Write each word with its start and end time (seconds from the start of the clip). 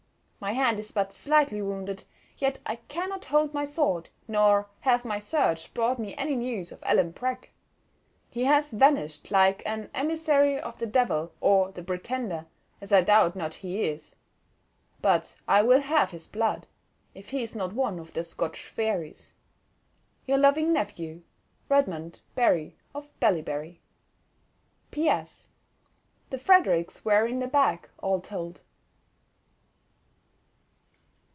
My 0.43 0.53
hand 0.53 0.79
is 0.79 0.91
but 0.91 1.13
slightly 1.13 1.61
wounded, 1.61 2.03
yet 2.35 2.57
I 2.65 2.77
cannot 2.77 3.25
hold 3.25 3.53
my 3.53 3.63
sword, 3.63 4.09
nor 4.27 4.67
hath 4.79 5.05
my 5.05 5.19
search 5.19 5.71
brought 5.71 5.99
me 5.99 6.15
any 6.15 6.35
news 6.35 6.71
of 6.71 6.81
Alan 6.81 7.11
Breck. 7.11 7.51
He 8.31 8.45
has 8.45 8.71
vanished 8.71 9.29
like 9.29 9.61
an 9.67 9.91
emissary 9.93 10.59
of 10.59 10.79
the 10.79 10.87
Devil 10.87 11.31
or 11.41 11.71
the 11.71 11.83
Pretender, 11.83 12.47
as 12.81 12.91
I 12.91 13.01
doubt 13.01 13.35
not 13.35 13.53
he 13.53 13.83
is. 13.83 14.15
But 14.99 15.35
I 15.47 15.61
will 15.61 15.81
have 15.81 16.09
his 16.09 16.25
blood, 16.25 16.65
if 17.13 17.29
he 17.29 17.43
is 17.43 17.55
not 17.55 17.73
one 17.73 17.99
of 17.99 18.11
their 18.13 18.23
Scotch 18.23 18.63
fairies.—Your 18.65 20.39
loving 20.39 20.73
Nephew, 20.73 21.21
REDMOND 21.69 22.21
BARRY, 22.33 22.77
OF 22.95 23.11
BALLYBARRY. 23.19 23.79
P.S.—The 24.89 26.37
Fredericks 26.39 27.05
were 27.05 27.27
in 27.27 27.37
the 27.37 27.47
bag, 27.47 27.87
all 27.99 28.19
told. 28.19 28.63